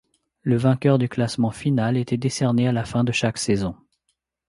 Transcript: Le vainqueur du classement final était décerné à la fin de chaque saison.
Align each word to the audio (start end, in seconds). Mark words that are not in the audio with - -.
Le 0.41 0.57
vainqueur 0.57 0.97
du 0.97 1.07
classement 1.07 1.51
final 1.51 1.95
était 1.95 2.17
décerné 2.17 2.67
à 2.67 2.71
la 2.71 2.85
fin 2.85 3.03
de 3.03 3.11
chaque 3.11 3.37
saison. 3.37 3.75